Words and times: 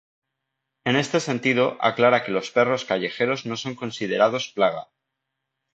En 0.83 0.95
este 1.03 1.19
sentido, 1.19 1.77
aclara 1.79 2.23
que 2.23 2.31
los 2.31 2.49
perros 2.49 2.85
callejeros 2.85 3.45
no 3.45 3.55
son 3.55 3.75
considerados 3.75 4.47
plaga. 4.49 4.89